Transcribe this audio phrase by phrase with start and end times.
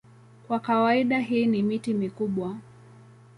[0.47, 2.57] Kwa kawaida hii ni miti mikubwa.